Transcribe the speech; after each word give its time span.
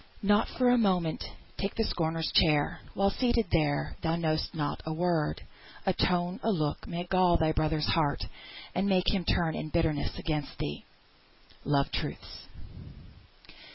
"Not 0.23 0.47
for 0.57 0.71
a 0.71 0.79
moment 0.79 1.23
take 1.59 1.75
the 1.75 1.83
scorner's 1.83 2.31
chair; 2.31 2.79
While 2.95 3.11
seated 3.11 3.45
there, 3.51 3.97
thou 4.01 4.15
know'st 4.15 4.55
not 4.55 4.81
how 4.83 4.93
a 4.93 4.95
word, 4.95 5.43
A 5.85 5.93
tone, 5.93 6.39
a 6.41 6.49
look, 6.49 6.87
may 6.87 7.03
gall 7.03 7.37
thy 7.37 7.51
brother's 7.51 7.85
heart, 7.85 8.21
And 8.73 8.89
make 8.89 9.13
him 9.13 9.25
turn 9.25 9.53
in 9.53 9.69
bitterness 9.69 10.17
against 10.17 10.57
thee." 10.57 10.85
"LOVE 11.65 11.91
TRUTHS." 11.91 12.47